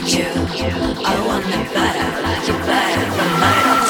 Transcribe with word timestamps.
need 0.00 0.12
you. 0.12 0.24
I 0.24 1.26
want 1.26 1.44
it 1.46 1.74
better, 1.74 2.22
like 2.22 2.46
you 2.46 2.54
better 2.66 3.16
than 3.16 3.40
mine. 3.40 3.87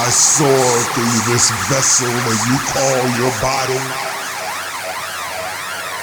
I 0.00 0.10
soar 0.10 0.46
through 0.94 1.18
this 1.32 1.50
vessel 1.66 2.06
that 2.06 2.38
you 2.46 2.56
call 2.70 3.02
your 3.18 3.34
body. 3.42 3.82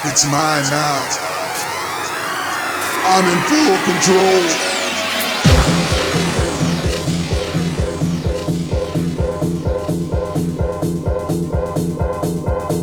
It's 0.04 0.24
mine 0.26 0.68
now. 0.68 1.00
I'm 3.08 3.24
in 3.24 3.40
full 3.48 3.78
control. 3.88 4.42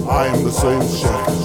I 0.09 0.27
am 0.33 0.43
the 0.43 0.51
same 0.51 0.81
shape. 0.81 1.42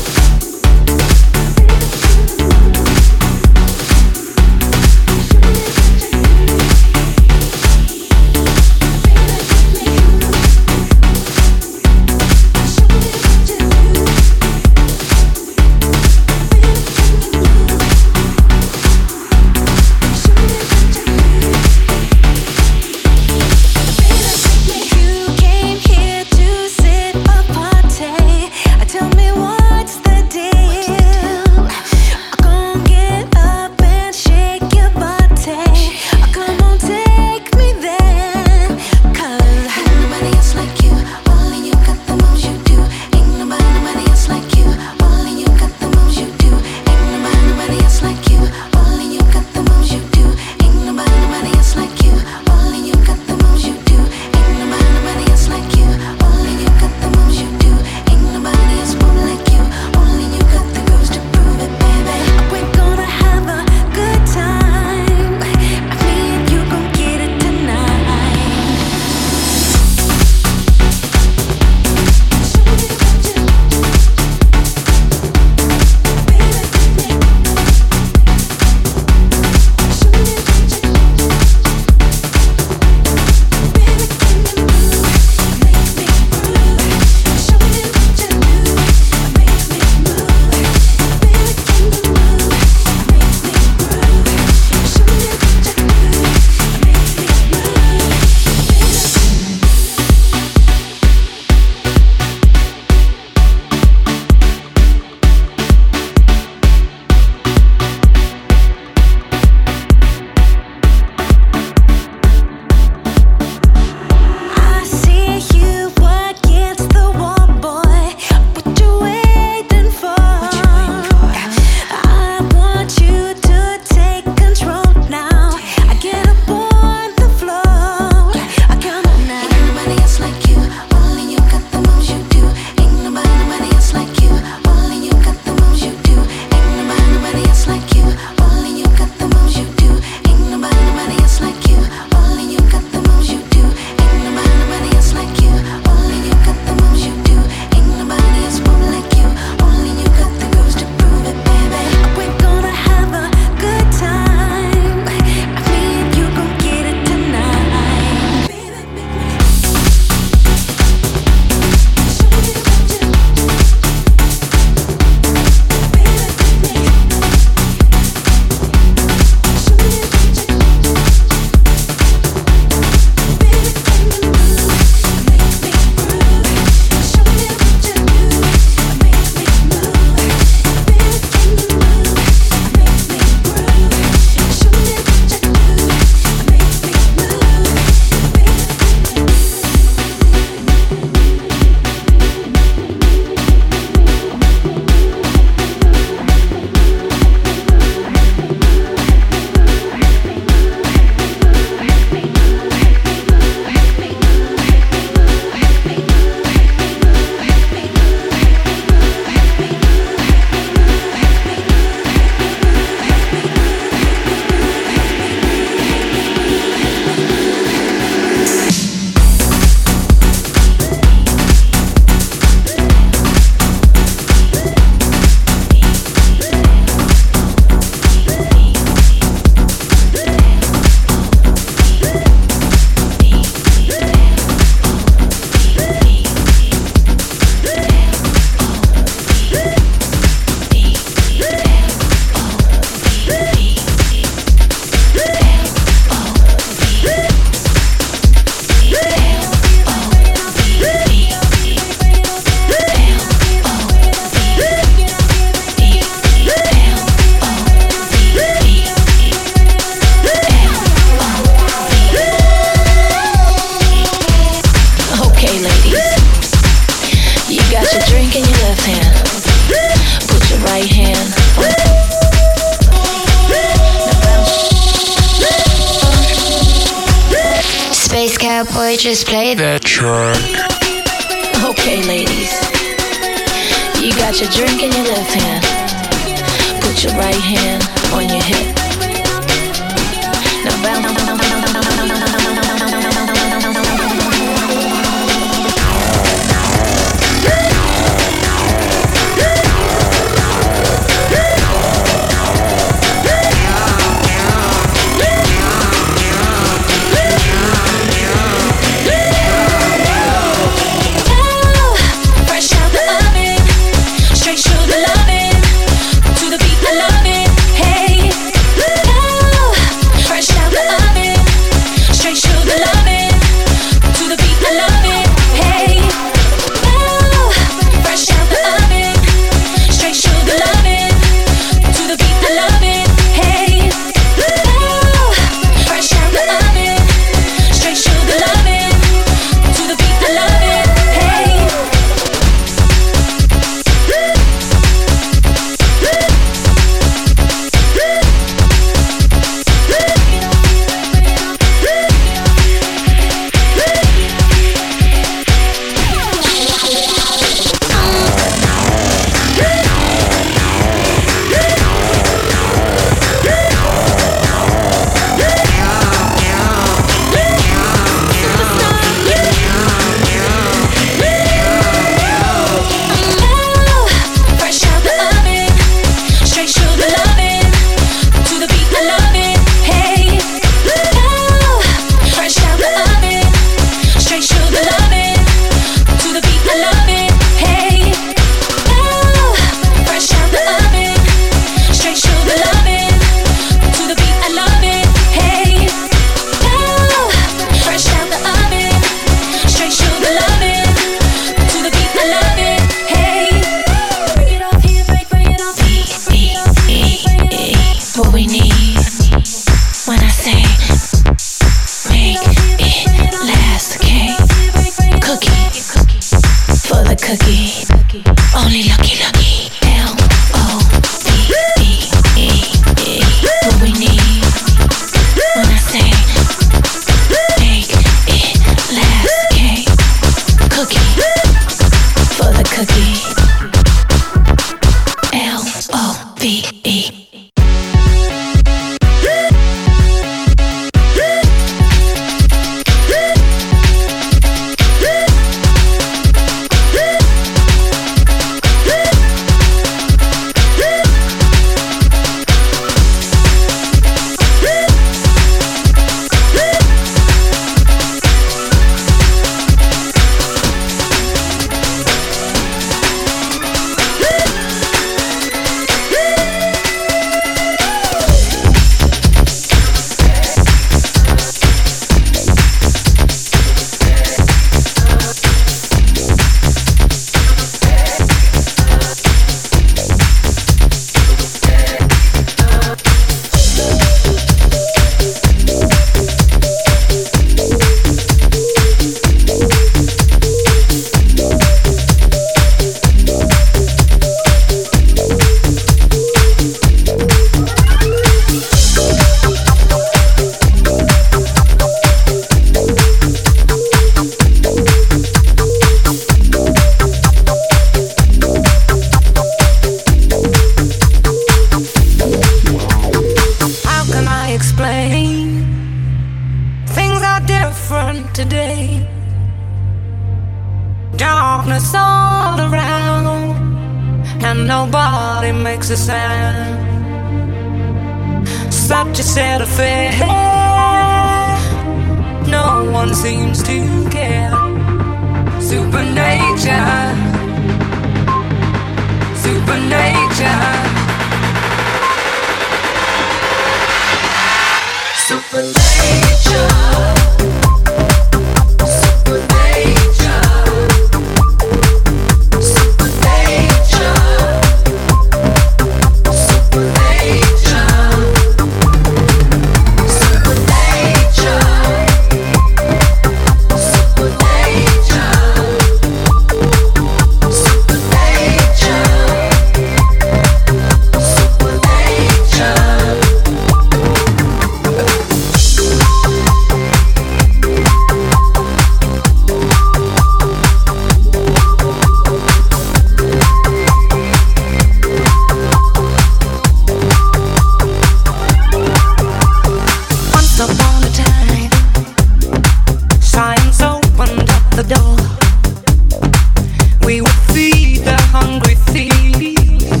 we 597.12 597.20
would 597.20 597.30
feed 597.52 597.98
the 597.98 598.16
hungry 598.32 598.74
thieves 598.74 600.00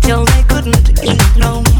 till 0.00 0.26
they 0.26 0.42
couldn't 0.42 1.02
eat 1.02 1.22
no 1.38 1.62
more. 1.62 1.73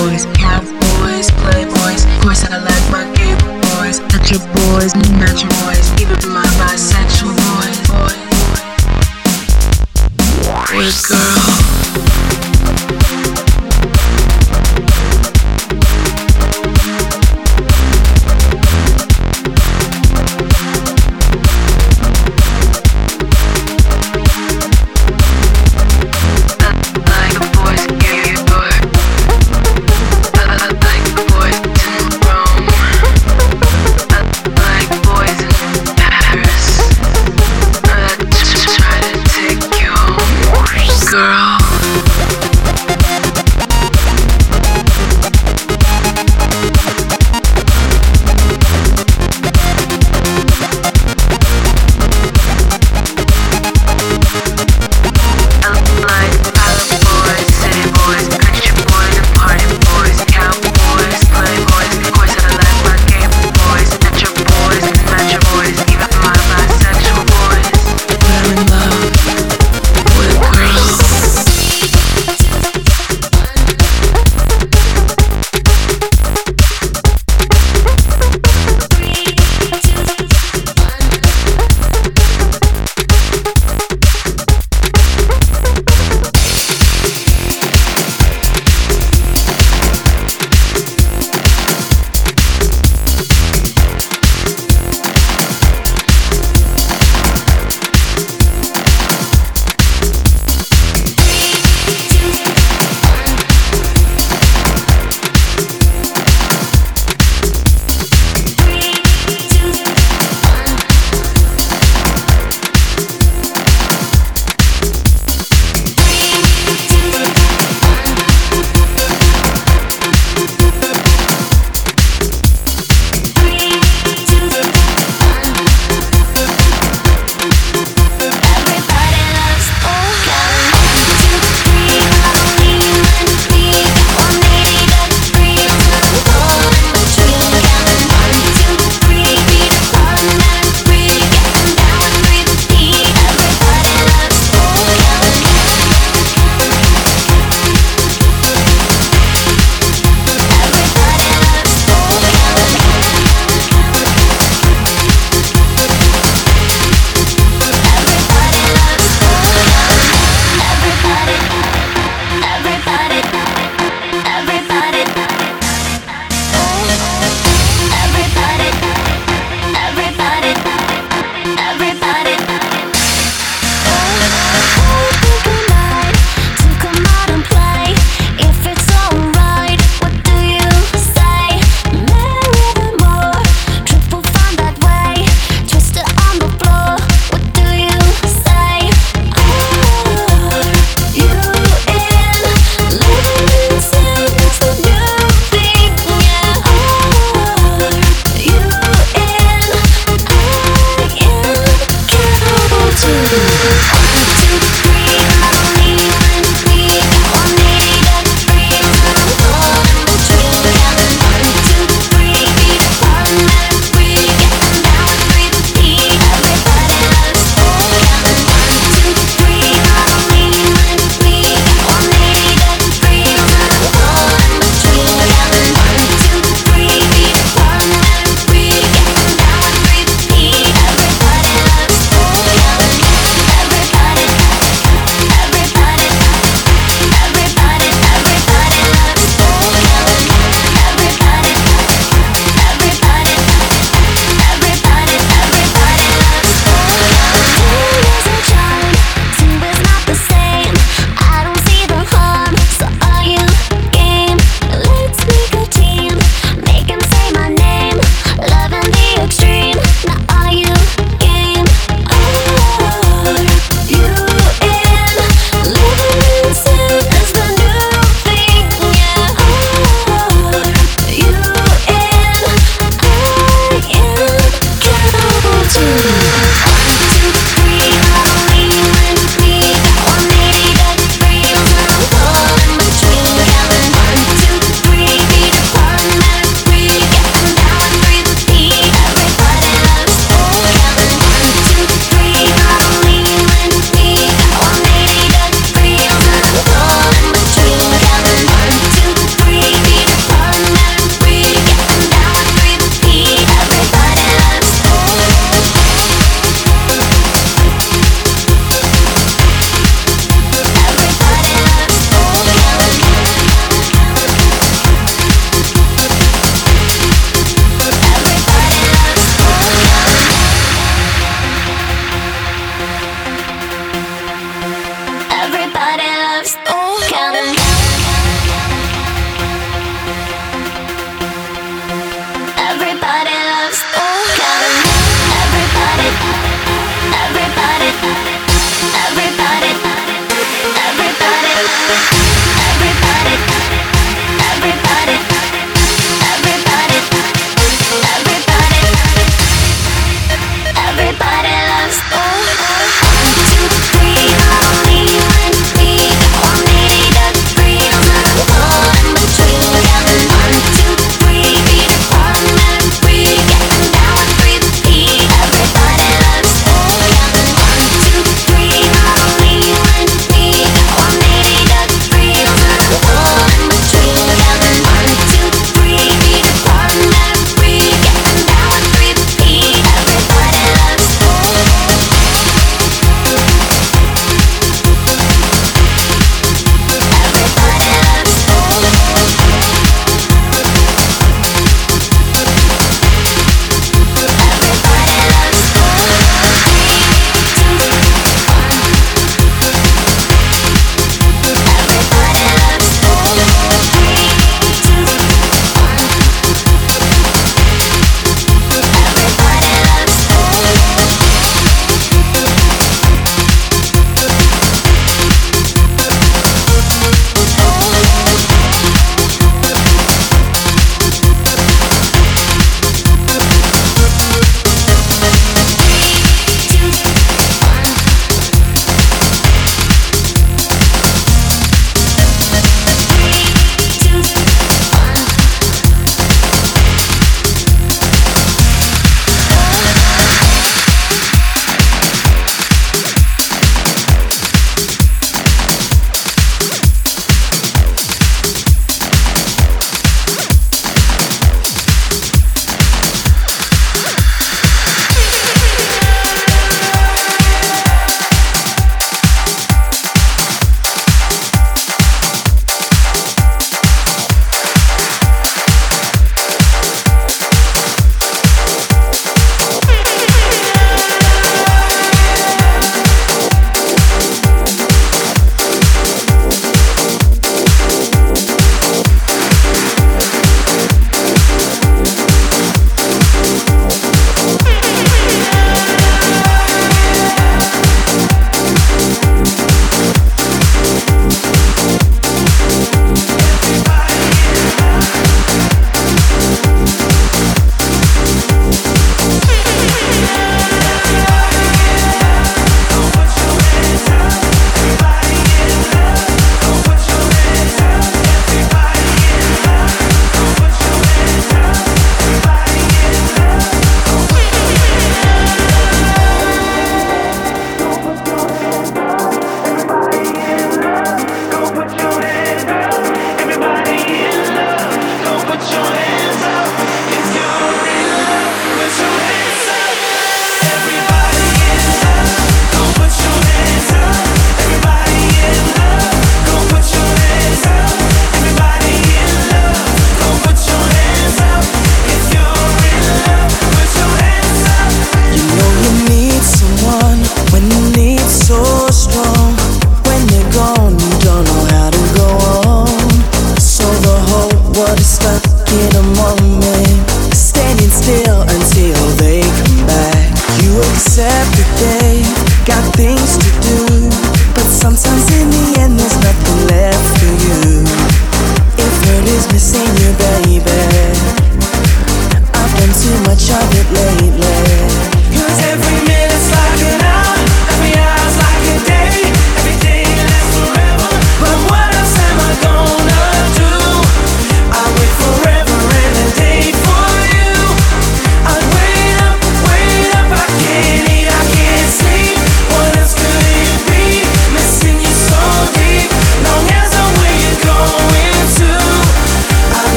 voice. 0.00 0.49